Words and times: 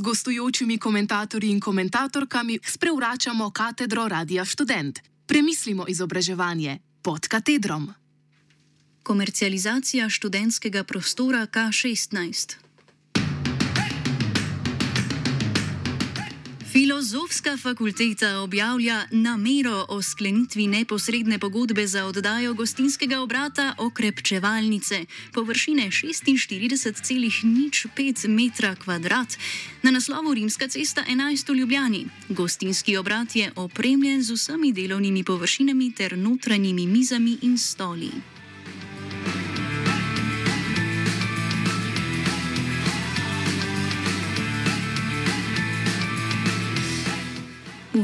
gostujočimi 0.00 0.78
komentatorji 0.78 1.50
in 1.50 1.60
komentatorkami 1.60 2.58
sprevračamo 2.64 3.50
katedro 3.50 4.08
Radia 4.08 4.44
Student. 4.44 4.98
Premislimo 5.26 5.84
izobraževanje 5.88 6.78
pod 7.02 7.28
katedrom. 7.28 7.94
Komercializacija 9.02 10.08
študentskega 10.08 10.84
prostora 10.84 11.46
K16. 11.46 12.67
Filozofska 16.72 17.56
fakulteta 17.56 18.40
objavlja 18.40 19.06
namero 19.10 19.86
o 19.88 20.02
sklenitvi 20.02 20.66
neposredne 20.66 21.38
pogodbe 21.38 21.86
za 21.86 22.04
oddajo 22.04 22.54
gostinskega 22.54 23.20
obrata 23.20 23.74
okrepčevalnice 23.78 25.04
površine 25.32 25.90
46,05 25.90 28.28
m2 28.28 29.36
na 29.82 29.90
naslovu 29.90 30.34
Rimska 30.34 30.68
cesta 30.68 31.04
11 31.08 31.52
v 31.52 31.56
Ljubljani. 31.56 32.06
Gostinski 32.28 32.96
obrat 32.96 33.36
je 33.36 33.52
opremljen 33.56 34.22
z 34.22 34.30
vsemi 34.30 34.72
delovnimi 34.72 35.24
površinami 35.24 35.92
ter 35.92 36.18
notranjimi 36.18 36.86
mizami 36.86 37.38
in 37.42 37.58
stoli. 37.58 38.37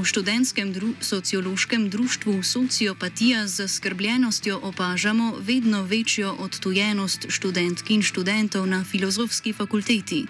V 0.05 0.13
študentskem 0.13 0.69
dru 0.73 0.93
sociološkem 1.01 1.89
društvu 1.91 2.43
Sociopatija 2.43 3.49
z 3.49 3.57
zaskrbljenostjo 3.57 4.61
opažamo 4.63 5.37
vedno 5.41 5.83
večjo 5.83 6.37
odtujenost 6.39 7.27
študentk 7.29 7.91
in 7.91 8.03
študentov 8.03 8.67
na 8.67 8.85
filozofski 8.85 9.53
fakulteti. 9.53 10.27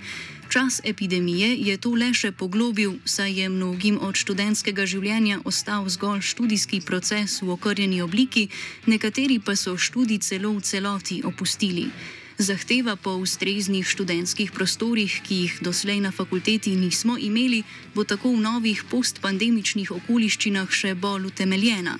Čas 0.49 0.81
epidemije 0.85 1.57
je 1.59 1.77
to 1.77 1.91
le 1.91 2.15
še 2.15 2.31
poglobil, 2.33 2.93
saj 3.05 3.41
je 3.41 3.49
mnogim 3.49 3.99
od 3.99 4.15
študentskega 4.15 4.87
življenja 4.87 5.41
ostal 5.45 5.89
zgolj 5.91 6.23
študijski 6.23 6.81
proces 6.87 7.43
v 7.43 7.51
okrnjeni 7.51 7.99
obliki, 8.03 8.49
nekateri 8.87 9.43
pa 9.43 9.59
so 9.59 9.75
študij 9.75 10.23
celo 10.23 10.55
v 10.55 10.63
celoti 10.63 11.23
opustili. 11.27 11.91
Zahteva 12.39 12.97
po 12.97 13.15
ustreznih 13.23 13.87
študentskih 13.87 14.51
prostorih, 14.51 15.23
ki 15.23 15.35
jih 15.35 15.59
doslej 15.63 16.01
na 16.03 16.11
fakulteti 16.11 16.75
nismo 16.77 17.15
imeli, 17.19 17.63
bo 17.95 18.03
tako 18.05 18.35
v 18.35 18.43
novih 18.43 18.83
postpandemičnih 18.91 19.93
okoliščinah 19.95 20.67
še 20.67 20.95
bolj 20.99 21.31
utemeljena. 21.31 21.95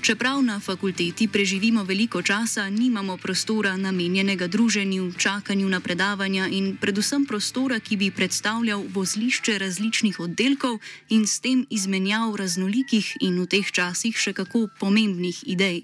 Čeprav 0.00 0.40
na 0.42 0.60
fakulteti 0.60 1.28
preživimo 1.28 1.84
veliko 1.84 2.22
časa, 2.22 2.68
nimamo 2.70 3.16
prostora 3.16 3.76
namenjenega 3.76 4.46
druženju, 4.46 5.12
čakanju 5.18 5.68
na 5.68 5.80
predavanja 5.80 6.48
in 6.48 6.76
predvsem 6.80 7.26
prostora, 7.26 7.80
ki 7.80 7.96
bi 7.96 8.10
predstavljal 8.10 8.84
vozlišče 8.94 9.58
različnih 9.58 10.20
oddelkov 10.20 10.78
in 11.08 11.26
s 11.26 11.40
tem 11.40 11.66
izmenjav 11.70 12.36
raznolikih 12.36 13.16
in 13.20 13.40
v 13.42 13.46
teh 13.46 13.66
časih 13.72 14.16
še 14.16 14.32
kako 14.32 14.68
pomembnih 14.80 15.44
idej. 15.44 15.82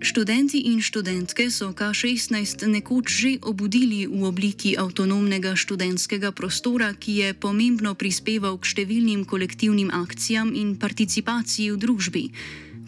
Študenti 0.00 0.72
in 0.72 0.80
študentke 0.80 1.52
so 1.52 1.76
K16 1.76 2.64
nekoč 2.64 3.06
že 3.12 3.32
obudili 3.44 4.08
v 4.08 4.24
obliki 4.24 4.72
avtonomnega 4.72 5.52
študentskega 5.52 6.32
prostora, 6.32 6.96
ki 6.96 7.12
je 7.20 7.28
pomembno 7.36 7.92
prispeval 7.92 8.56
k 8.56 8.64
številnim 8.64 9.28
kolektivnim 9.28 9.92
akcijam 9.92 10.56
in 10.56 10.80
participaciji 10.80 11.76
v 11.76 11.80
družbi. 11.84 12.24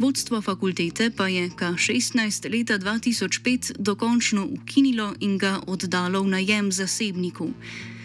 Vodstvo 0.01 0.41
fakultete 0.41 1.13
pa 1.13 1.29
je 1.29 1.53
K16 1.53 2.49
leta 2.49 2.81
2005 2.81 3.77
dokončno 3.77 4.49
ukinilo 4.49 5.13
in 5.21 5.37
ga 5.37 5.61
oddalo 5.69 6.25
v 6.25 6.33
najem 6.33 6.73
zasebniku. 6.73 7.53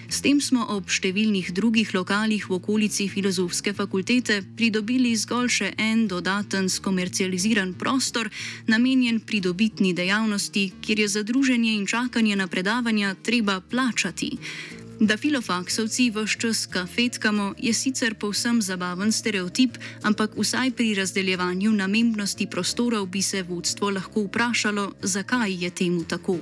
S 0.09 0.21
tem 0.23 0.39
smo 0.39 0.63
ob 0.71 0.87
številnih 0.87 1.51
drugih 1.51 1.91
lokalih 1.91 2.45
v 2.47 2.55
okolici 2.55 3.09
filozofske 3.11 3.73
fakultete 3.75 4.39
pridobili 4.55 5.11
zgolj 5.19 5.49
še 5.51 5.71
en 5.83 6.05
dodaten 6.07 6.69
skomercializiran 6.71 7.73
prostor, 7.75 8.31
namenjen 8.71 9.19
pridobitni 9.19 9.91
dejavnosti, 9.93 10.71
kjer 10.81 11.03
je 11.03 11.07
za 11.17 11.23
druženje 11.27 11.75
in 11.75 11.85
čakanje 11.85 12.39
na 12.39 12.47
predavanja 12.47 13.15
treba 13.21 13.59
plačati. 13.59 14.31
Da 14.99 15.17
filofaksovci 15.17 16.09
vse 16.09 16.39
čas 16.39 16.65
kafetkamo, 16.65 17.53
je 17.57 17.73
sicer 17.73 18.15
povsem 18.15 18.61
zabaven 18.61 19.11
stereotip, 19.11 19.77
ampak 20.01 20.33
vsaj 20.39 20.71
pri 20.71 20.95
razdeljevanju 20.97 21.73
namembnosti 21.73 22.47
prostorov 22.47 23.05
bi 23.05 23.21
se 23.21 23.43
vodstvo 23.43 23.89
lahko 23.89 24.25
vprašalo, 24.25 24.91
zakaj 25.03 25.53
je 25.63 25.69
temu 25.69 26.03
tako. 26.03 26.39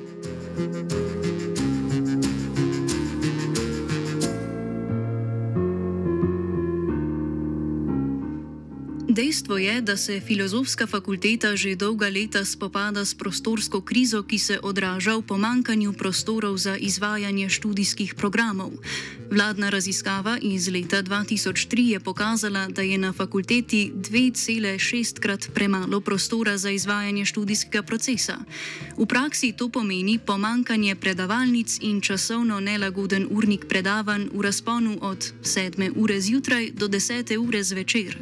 Dejstvo 9.16 9.58
je, 9.58 9.82
da 9.82 9.98
se 9.98 10.20
filozofska 10.20 10.88
fakulteta 10.88 11.56
že 11.56 11.76
dolga 11.76 12.12
leta 12.12 12.44
spopada 12.46 13.06
s 13.06 13.16
prostorsko 13.16 13.80
krizo, 13.82 14.24
ki 14.28 14.36
se 14.40 14.60
odraža 14.60 15.16
v 15.16 15.24
pomankanju 15.24 15.94
prostorov 15.96 16.58
za 16.60 16.76
izvajanje 16.76 17.48
študijskih 17.50 18.16
programov. 18.20 18.76
Vladna 19.32 19.72
raziskava 19.72 20.36
iz 20.42 20.68
leta 20.68 21.00
2003 21.00 21.96
je 21.96 22.00
pokazala, 22.00 22.68
da 22.68 22.82
je 22.82 22.98
na 22.98 23.14
fakulteti 23.14 23.92
2,6 23.96 25.20
krat 25.20 25.48
premalo 25.54 26.02
prostora 26.02 26.58
za 26.58 26.70
izvajanje 26.70 27.26
študijskega 27.26 27.88
procesa. 27.88 28.36
V 28.98 29.06
praksi 29.08 29.56
to 29.56 29.70
pomeni 29.70 30.20
pomankanje 30.20 30.96
predavalnic 30.96 31.80
in 31.82 32.02
časovno 32.02 32.60
nelagoden 32.60 33.28
urnik 33.32 33.66
predavanj 33.72 34.28
v 34.34 34.42
razponu 34.42 35.00
od 35.02 35.34
7. 35.44 35.96
ure 35.96 36.20
zjutraj 36.20 36.72
do 36.76 36.88
10. 36.88 37.38
ure 37.40 37.64
zvečer. 37.64 38.20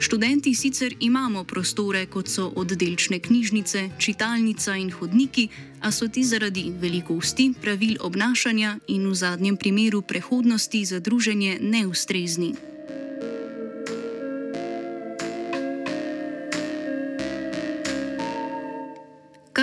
Študenti 0.00 0.54
sicer 0.54 0.94
imamo 1.00 1.44
prostore, 1.44 2.06
kot 2.06 2.28
so 2.28 2.46
oddelčne 2.56 3.18
knjižnice, 3.20 3.90
čitalnica 3.98 4.76
in 4.76 4.88
hodniki, 4.90 5.48
a 5.80 5.92
so 5.92 6.08
ti 6.08 6.24
zaradi 6.24 6.72
velikosti, 6.80 7.52
pravil 7.60 8.00
obnašanja 8.00 8.78
in 8.88 9.04
v 9.10 9.14
zadnjem 9.14 9.56
primeru 9.56 10.00
prehodnosti 10.02 10.84
za 10.84 11.00
druženje 11.00 11.58
neustrezni. 11.60 12.69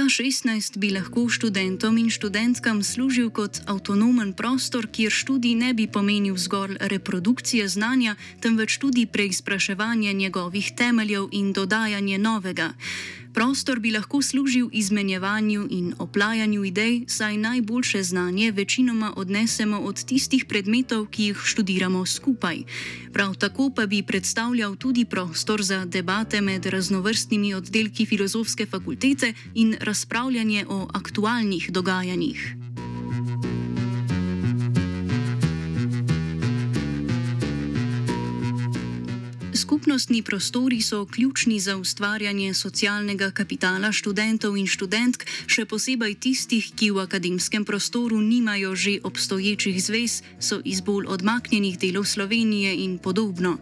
K16 0.07 0.79
bi 0.79 0.88
lahko 0.95 1.28
študentom 1.28 1.97
in 2.00 2.07
študentkam 2.07 2.79
služil 2.79 3.28
kot 3.28 3.59
avtonomen 3.68 4.31
prostor, 4.40 4.88
kjer 4.88 5.12
študij 5.12 5.56
ne 5.59 5.73
bi 5.75 5.84
pomenil 5.91 6.38
zgolj 6.40 6.78
reprodukcije 6.79 7.68
znanja, 7.68 8.16
temveč 8.40 8.78
tudi 8.79 9.03
preizpraševanje 9.06 10.13
njegovih 10.13 10.72
temeljev 10.79 11.28
in 11.31 11.51
dodajanje 11.51 12.18
novega. 12.18 12.72
Prostor 13.37 13.79
bi 13.79 13.91
lahko 13.91 14.21
služil 14.21 14.69
izmenjevanju 14.71 15.67
in 15.69 15.93
oplajanju 15.99 16.63
idej, 16.63 17.03
saj 17.07 17.37
najboljše 17.37 18.03
znanje 18.03 18.51
večinoma 18.51 19.13
odnesemo 19.15 19.77
od 19.79 20.05
tistih 20.05 20.45
predmetov, 20.45 21.05
ki 21.05 21.23
jih 21.23 21.41
študiramo 21.45 22.05
skupaj. 22.05 22.63
Prav 23.13 23.35
tako 23.35 23.69
pa 23.75 23.85
bi 23.85 24.03
predstavljal 24.03 24.75
tudi 24.75 25.06
prostor 25.06 25.63
za 25.63 25.85
debate 25.85 26.41
med 26.41 26.65
raznovrstnimi 26.65 27.53
oddelki 27.53 28.06
filozofske 28.06 28.65
fakultete 28.65 29.33
in 29.53 29.75
razpravljanje 29.81 30.65
o 30.69 30.88
aktualnih 30.94 31.71
dogajanjih. 31.71 32.66
Skupnostni 39.77 40.21
prostori 40.21 40.81
so 40.81 41.06
ključni 41.06 41.59
za 41.59 41.77
ustvarjanje 41.77 42.53
socialnega 42.53 43.31
kapitala 43.31 43.91
študentov 43.91 44.57
in 44.57 44.65
študentk, 44.65 45.21
še 45.45 45.68
posebej 45.69 46.15
tistih, 46.18 46.71
ki 46.74 46.89
v 46.95 47.03
akademskem 47.06 47.62
prostoru 47.62 48.18
nimajo 48.18 48.74
že 48.74 48.97
obstoječih 49.03 49.77
zvez, 49.77 50.24
so 50.39 50.57
iz 50.65 50.81
bolj 50.81 51.06
odmaknjenih 51.13 51.77
delov 51.77 52.09
Slovenije 52.09 52.74
in 52.74 52.97
podobno. 52.97 53.59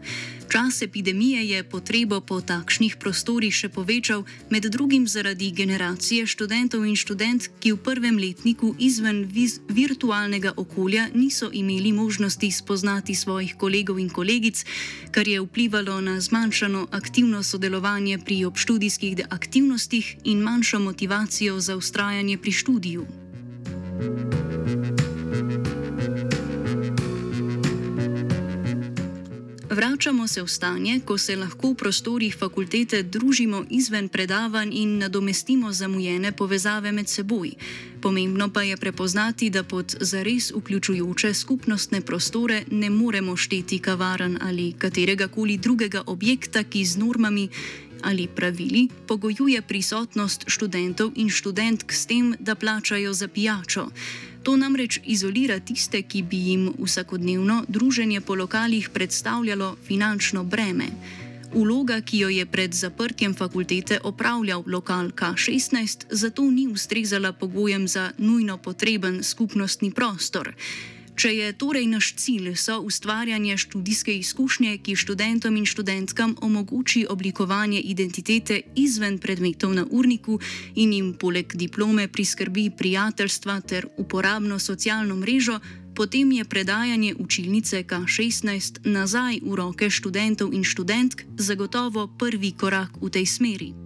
Čas 0.49 0.81
epidemije 0.81 1.49
je 1.49 1.63
potrebo 1.63 2.21
po 2.21 2.41
takšnih 2.41 2.95
prostorih 2.95 3.53
še 3.53 3.69
povečal, 3.69 4.23
med 4.49 4.65
drugim 4.71 5.07
zaradi 5.07 5.51
generacije 5.51 6.23
študentov 6.27 6.85
in 6.85 6.95
študent, 6.95 7.49
ki 7.59 7.73
v 7.75 7.81
prvem 7.83 8.15
letniku 8.17 8.75
izven 8.79 9.25
virtualnega 9.69 10.53
okolja 10.55 11.09
niso 11.13 11.49
imeli 11.51 11.91
možnosti 11.91 12.51
spoznati 12.51 13.15
svojih 13.15 13.57
kolegov 13.57 13.99
in 13.99 14.09
kolegic, 14.09 14.63
kar 15.11 15.27
je 15.27 15.41
vplivalo 15.41 15.99
na 16.01 16.21
zmanjšano 16.21 16.87
aktivno 16.91 17.43
sodelovanje 17.43 18.17
pri 18.23 18.45
obštudijskih 18.45 19.27
aktivnostih 19.29 20.15
in 20.23 20.39
manjšo 20.39 20.79
motivacijo 20.79 21.59
za 21.59 21.75
ustrajanje 21.75 22.37
pri 22.37 22.51
študiju. 22.51 23.05
Vračamo 29.95 30.27
se 30.27 30.43
v 30.43 30.47
stanje, 30.47 30.99
ko 31.07 31.15
se 31.17 31.35
lahko 31.39 31.69
v 31.71 31.75
prostorih 31.79 32.33
fakultete 32.35 32.99
družimo 33.03 33.61
izven 33.69 34.09
predavanj 34.11 34.73
in 34.75 34.97
nadomestimo 34.99 35.71
zamujene 35.71 36.33
povezave 36.35 36.91
med 36.91 37.07
seboj. 37.07 37.53
Pomembno 38.01 38.49
pa 38.51 38.63
je 38.67 38.75
prepoznati, 38.77 39.49
da 39.49 39.63
pod 39.63 39.95
zares 40.01 40.51
vključujoče 40.51 41.33
skupnostne 41.33 42.01
prostore 42.01 42.65
ne 42.71 42.89
moremo 42.89 43.37
šteti 43.37 43.79
kavaran 43.79 44.37
ali 44.41 44.73
katerega 44.77 45.27
koli 45.27 45.57
drugega 45.57 46.03
objekta, 46.05 46.63
ki 46.63 46.85
z 46.85 46.97
normami 46.97 47.47
ali 48.03 48.27
pravili 48.27 48.89
pogojuje 49.07 49.61
prisotnost 49.61 50.43
študentov 50.47 51.11
in 51.15 51.29
študentk 51.29 51.93
s 51.93 52.05
tem, 52.05 52.35
da 52.39 52.55
plačajo 52.55 53.13
za 53.13 53.27
pijačo. 53.27 53.87
To 54.45 54.53
namreč 54.57 54.99
izolira 55.09 55.57
tiste, 55.59 56.03
ki 56.05 56.21
bi 56.21 56.37
jim 56.37 56.67
vsakodnevno 56.77 57.63
druženje 57.67 58.21
po 58.21 58.35
lokalih 58.35 58.89
predstavljalo 58.93 59.75
finančno 59.87 60.43
breme. 60.43 60.85
Uloga, 61.53 62.01
ki 62.01 62.19
jo 62.19 62.29
je 62.29 62.45
pred 62.45 62.73
zaprtjem 62.73 63.33
fakultete 63.33 63.99
opravljal 64.03 64.63
lokal 64.67 65.09
K16, 65.09 66.05
zato 66.09 66.45
ni 66.51 66.67
ustrezala 66.67 67.31
pogojem 67.33 67.87
za 67.87 68.11
nujno 68.17 68.57
potreben 68.57 69.23
skupnostni 69.23 69.91
prostor. 69.91 70.53
Če 71.15 71.29
je 71.31 71.53
torej 71.55 71.85
naš 71.87 72.09
cilj 72.19 72.49
so 72.59 72.81
ustvarjanje 72.83 73.55
študijske 73.57 74.17
izkušnje, 74.19 74.77
ki 74.83 74.95
študentom 74.99 75.55
in 75.55 75.65
študentkam 75.65 76.35
omogoči 76.43 77.05
oblikovanje 77.09 77.79
identitete 77.79 78.59
izven 78.75 79.17
predmetov 79.23 79.71
na 79.73 79.85
urniku 79.91 80.39
in 80.75 80.93
jim 80.93 81.13
poleg 81.13 81.55
diplome 81.55 82.07
priskrbi 82.07 82.69
prijateljstva 82.69 83.61
ter 83.61 83.87
uporabno 83.97 84.59
socialno 84.59 85.15
mrežo, 85.15 85.59
potem 85.95 86.31
je 86.31 86.43
predajanje 86.43 87.15
učilnice 87.15 87.83
K16 87.87 88.83
nazaj 88.83 89.39
v 89.39 89.55
roke 89.55 89.89
študentov 89.89 90.51
in 90.53 90.67
študentk 90.67 91.23
zagotovo 91.37 92.07
prvi 92.19 92.51
korak 92.51 92.99
v 93.01 93.09
tej 93.09 93.25
smeri. 93.25 93.84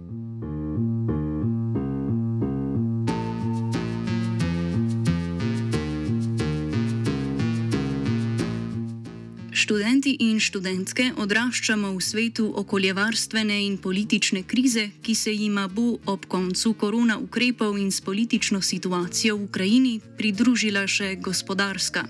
Študenti 9.50 10.12
in 10.22 10.38
študentke 10.38 11.08
odraščamo 11.18 11.88
v 11.96 11.98
svetu 11.98 12.44
okoljevarstvene 12.54 13.56
in 13.66 13.78
politične 13.82 14.44
krize, 14.46 14.84
ki 15.02 15.14
se 15.14 15.32
jima 15.34 15.66
bo 15.66 15.98
ob 16.06 16.28
koncu 16.30 16.72
korona 16.78 17.18
ukrepov 17.18 17.74
in 17.78 17.90
s 17.90 17.98
politično 18.00 18.62
situacijo 18.62 19.34
v 19.36 19.48
Ukrajini 19.50 19.94
pridružila 20.16 20.86
še 20.86 21.16
gospodarska. 21.18 22.06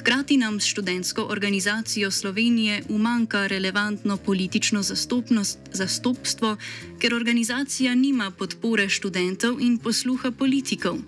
Hkrati 0.00 0.36
nam 0.42 0.58
s 0.58 0.66
študentsko 0.74 1.28
organizacijo 1.30 2.10
Slovenije 2.10 2.82
umanka 2.88 3.46
relevantno 3.46 4.16
politično 4.16 4.82
zastopstvo, 4.82 6.56
ker 6.98 7.14
organizacija 7.14 7.94
nima 7.94 8.30
podpore 8.30 8.88
študentov 8.88 9.62
in 9.62 9.78
posluha 9.78 10.30
politikov. 10.30 10.98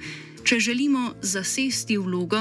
Če 0.48 0.56
želimo 0.64 1.10
zasesti 1.20 1.98
vlogo 2.00 2.38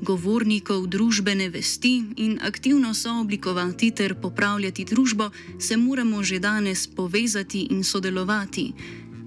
govornikov 0.00 0.86
družbene 0.88 1.50
vesti 1.52 1.90
in 2.16 2.38
aktivno 2.40 2.94
sooblikovati 2.94 3.90
ter 3.90 4.14
popravljati 4.22 4.86
družbo, 4.88 5.26
se 5.58 5.76
moramo 5.76 6.22
že 6.22 6.38
danes 6.38 6.86
povezati 6.86 7.66
in 7.70 7.84
sodelovati. 7.84 8.64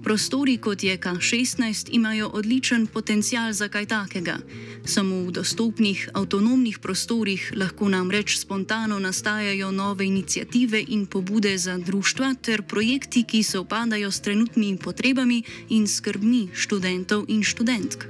Prostori 0.04 0.58
kot 0.58 0.82
je 0.82 0.98
K16 0.98 1.88
imajo 1.92 2.28
odličen 2.28 2.86
potencial 2.86 3.52
za 3.52 3.68
kaj 3.68 3.86
takega. 3.86 4.36
Samo 4.84 5.24
v 5.24 5.30
dostopnih, 5.32 6.10
avtonomnih 6.12 6.78
prostorih 6.78 7.52
lahko 7.56 7.88
namreč 7.88 8.36
spontano 8.36 8.98
nastajajo 8.98 9.70
nove 9.70 10.04
inicijative 10.04 10.84
in 10.88 11.06
pobude 11.06 11.58
za 11.58 11.78
društva 11.78 12.34
ter 12.42 12.62
projekti, 12.62 13.24
ki 13.24 13.42
se 13.42 13.58
opadajo 13.58 14.10
s 14.10 14.20
trenutnimi 14.20 14.78
potrebami 14.78 15.42
in 15.68 15.88
skrbmi 15.88 16.48
študentov 16.52 17.24
in 17.28 17.42
študentk. 17.42 18.04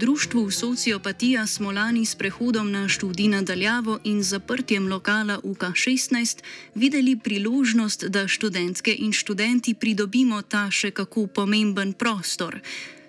Društvu 0.00 0.50
Sociopatija 0.50 1.46
smo 1.46 1.72
lani 1.72 2.06
s 2.06 2.14
prehodom 2.14 2.70
na 2.70 2.88
študij 2.88 3.28
nadaljavo 3.28 3.98
in 4.04 4.22
zaprtjem 4.22 4.88
lokala 4.88 5.38
UK16 5.44 6.38
videli 6.74 7.16
priložnost, 7.16 8.04
da 8.04 8.28
študentke 8.28 8.96
in 8.98 9.12
študenti 9.12 9.74
pridobimo 9.74 10.42
ta 10.42 10.70
še 10.70 10.90
kako 10.90 11.26
pomemben 11.26 11.92
prostor. 11.92 12.60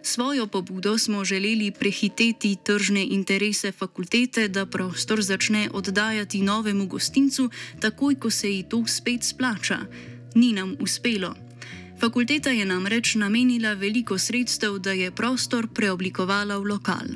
Svojo 0.03 0.47
pobudo 0.47 0.97
smo 0.97 1.23
želeli 1.25 1.71
prehiteti 1.71 2.55
tržne 2.63 3.05
interese 3.05 3.71
fakultete, 3.71 4.47
da 4.47 4.65
prostor 4.65 5.21
začne 5.21 5.69
oddajati 5.73 6.41
novemu 6.41 6.87
gostincu, 6.87 7.49
takoj 7.79 8.15
ko 8.15 8.29
se 8.29 8.51
ji 8.51 8.63
to 8.63 8.83
spet 8.87 9.23
splača. 9.23 9.79
Ni 10.35 10.53
nam 10.53 10.75
uspelo. 10.79 11.50
Fakulteta 12.01 12.49
je 12.49 12.65
namreč 12.65 13.15
namenila 13.15 13.73
veliko 13.73 14.17
sredstev, 14.17 14.79
da 14.79 14.91
je 14.91 15.11
prostor 15.11 15.67
preoblikovala 15.67 16.57
v 16.57 16.65
lokal. 16.65 17.11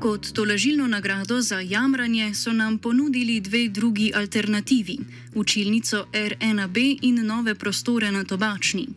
Kot 0.00 0.32
tolažilno 0.34 0.86
nagrado 0.86 1.40
za 1.40 1.60
jamranje 1.60 2.34
so 2.34 2.52
nam 2.52 2.78
ponudili 2.78 3.40
dve 3.40 3.68
drugi 3.68 4.12
alternativi: 4.14 4.98
učilnico 5.34 6.06
R1B 6.12 6.98
in 7.02 7.26
nove 7.26 7.54
prostore 7.54 8.12
na 8.12 8.24
Tobačni. 8.24 8.88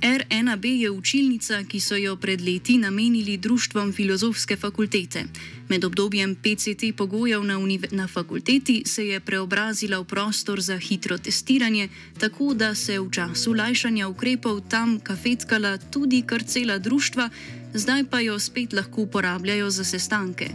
R1B 0.00 0.66
je 0.80 0.90
učilnica, 0.90 1.64
ki 1.64 1.80
so 1.80 1.96
jo 1.96 2.16
pred 2.16 2.40
leti 2.40 2.78
namenili 2.78 3.36
Društvom 3.36 3.92
filozofske 3.92 4.56
fakultete. 4.56 5.24
Med 5.68 5.84
obdobjem 5.84 6.34
PCT 6.34 6.96
pogojev 6.96 7.44
na, 7.44 7.58
na 7.90 8.08
fakulteti 8.08 8.82
se 8.86 9.06
je 9.06 9.20
preobrazila 9.20 9.98
v 9.98 10.04
prostor 10.04 10.60
za 10.60 10.78
hitro 10.78 11.18
testiranje, 11.18 11.88
tako 12.18 12.54
da 12.54 12.74
se 12.74 12.98
v 13.00 13.10
času 13.10 13.54
lajšanja 13.54 14.08
ukrepov 14.08 14.60
tam 14.68 15.00
kafetkala 15.00 15.78
tudi 15.78 16.22
kar 16.22 16.42
cela 16.42 16.78
društva, 16.78 17.30
zdaj 17.74 18.04
pa 18.10 18.20
jo 18.20 18.38
spet 18.38 18.72
lahko 18.72 19.02
uporabljajo 19.02 19.70
za 19.70 19.84
sestanke. 19.84 20.50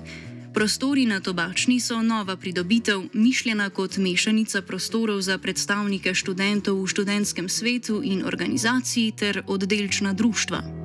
Prostori 0.53 1.05
na 1.05 1.20
Tobačni 1.20 1.79
so 1.79 2.01
nova 2.01 2.36
pridobitev, 2.36 3.01
mišljena 3.13 3.70
kot 3.70 3.98
mešanica 3.98 4.62
prostorov 4.62 5.22
za 5.22 5.38
predstavnike 5.38 6.13
študentov 6.13 6.84
v 6.84 6.88
študentskem 6.88 7.50
svetu 7.50 8.01
in 8.03 8.25
organizaciji 8.25 9.12
ter 9.12 9.43
oddelčna 9.48 10.13
društva. 10.13 10.80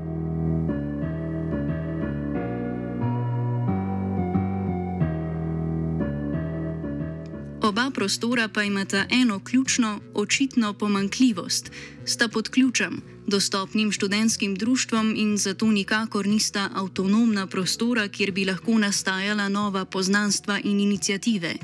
Oba 7.77 7.91
prostora 7.91 8.49
pa 8.49 8.63
imata 8.63 9.05
eno 9.11 9.41
ključno, 9.45 10.01
očitno 10.15 10.73
pomankljivost: 10.73 11.71
sta 12.05 12.29
pod 12.29 12.49
ključem, 12.49 13.03
dostopnim 13.27 13.93
študentskim 13.93 14.55
društvom 14.55 15.15
in 15.17 15.37
zato 15.37 15.67
nikakor 15.67 16.27
nista 16.27 16.71
avtonomna 16.75 17.47
prostora, 17.47 18.09
kjer 18.09 18.33
bi 18.33 18.45
lahko 18.45 18.79
nastajala 18.79 19.49
nova 19.49 19.85
poznanstva 19.85 20.61
in 20.65 20.81
inicijative. 20.81 21.55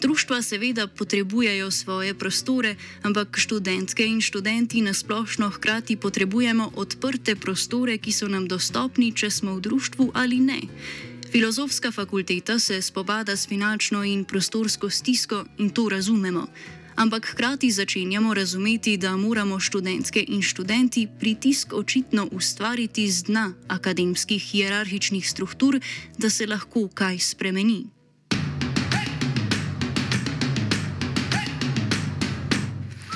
Društva 0.00 0.42
seveda 0.42 0.86
potrebujejo 0.86 1.70
svoje 1.70 2.14
prostore, 2.14 2.74
ampak 3.02 3.38
študentke 3.38 4.06
in 4.06 4.20
študenti 4.20 4.80
nasplošno 4.80 5.50
hkrati 5.50 5.96
potrebujemo 5.96 6.72
odprte 6.76 7.36
prostore, 7.36 7.98
ki 7.98 8.12
so 8.12 8.28
nam 8.28 8.48
dostopni, 8.48 9.12
če 9.12 9.30
smo 9.30 9.54
v 9.54 9.60
društvu 9.60 10.10
ali 10.14 10.40
ne. 10.40 10.60
Filozofska 11.34 11.90
fakulteta 11.92 12.58
se 12.58 12.82
spopada 12.82 13.36
s 13.36 13.48
finančno 13.48 14.04
in 14.04 14.24
prostorsko 14.24 14.90
stisko 14.90 15.44
in 15.58 15.70
to 15.70 15.88
razumemo. 15.88 16.46
Ampak 16.94 17.26
hkrati 17.26 17.70
začenjamo 17.70 18.34
razumeti, 18.34 18.96
da 18.96 19.16
moramo 19.16 19.60
študentke 19.60 20.24
in 20.28 20.42
študenti 20.42 21.08
pritisk 21.20 21.72
očitno 21.72 22.28
ustvariti 22.32 23.10
z 23.10 23.22
dna 23.22 23.52
akademskih 23.68 24.42
hierarhičnih 24.42 25.30
struktur, 25.30 25.80
da 26.18 26.30
se 26.30 26.46
lahko 26.46 26.88
kaj 26.88 27.18
spremeni. 27.18 27.93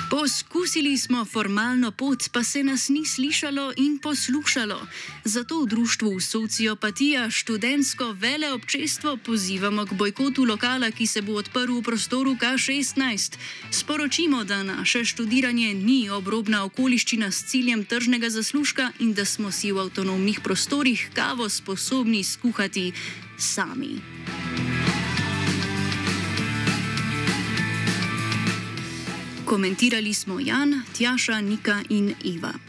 Poskusili 0.09 0.97
smo 0.97 1.25
formalno 1.25 1.91
pot, 1.91 2.29
pa 2.33 2.43
se 2.43 2.63
nas 2.63 2.89
ni 2.89 3.05
slišalo 3.05 3.73
in 3.77 3.99
poslušalo. 3.99 4.81
Zato 5.25 5.61
v 5.61 5.67
društvu 5.67 6.19
Sociopatija 6.19 7.29
študentsko 7.29 8.11
vele 8.11 8.53
občestvo 8.53 9.17
pozivamo 9.17 9.85
k 9.85 9.93
bojkotu 9.93 10.43
lokala, 10.43 10.91
ki 10.91 11.07
se 11.07 11.21
bo 11.21 11.33
odprl 11.33 11.77
v 11.77 11.83
prostoru 11.83 12.35
K16. 12.35 13.37
Sporočimo, 13.71 14.43
da 14.43 14.63
naše 14.63 15.05
študiranje 15.05 15.73
ni 15.73 16.09
obrobna 16.09 16.63
okoliščina 16.65 17.31
s 17.31 17.45
ciljem 17.45 17.85
tržnega 17.85 18.29
zaslužka 18.29 18.91
in 18.99 19.13
da 19.13 19.25
smo 19.25 19.51
si 19.51 19.71
v 19.71 19.79
avtonomnih 19.79 20.39
prostorih 20.43 21.09
kavo 21.13 21.49
sposobni 21.49 22.23
skuhati. 22.23 22.93
sami. 23.37 24.01
Komentirali 29.49 30.13
smo 30.13 30.39
Jan, 30.39 30.81
Tjaša, 30.93 31.41
Nika 31.41 31.81
in 31.89 32.13
Iva. 32.23 32.68